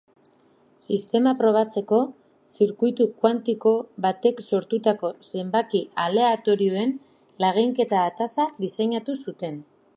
Sistema 0.83 1.33
probatzeko, 1.41 1.99
zirkuitu 2.53 3.07
kuantiko 3.25 3.75
batek 4.07 4.41
sortutako 4.47 5.13
zenbaki 5.35 5.83
aleatorioen 6.07 6.97
laginketa-ataza 7.47 8.51
diseinatu 8.65 9.19
zuten. 9.27 9.65